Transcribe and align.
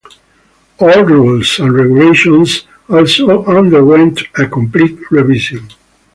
All 0.79 1.03
rules 1.05 1.59
and 1.59 1.71
regulations 1.75 2.63
also 2.89 3.45
underwent 3.45 4.21
a 4.35 4.47
complete 4.47 4.97
revision. 5.11 5.69